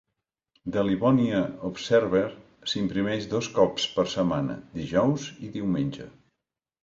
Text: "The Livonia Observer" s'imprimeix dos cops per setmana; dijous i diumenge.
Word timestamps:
"The 0.75 0.83
Livonia 0.85 1.41
Observer" 1.69 2.23
s'imprimeix 2.71 3.27
dos 3.33 3.49
cops 3.59 3.85
per 3.97 4.05
setmana; 4.15 4.55
dijous 4.79 5.27
i 5.49 5.53
diumenge. 5.59 6.09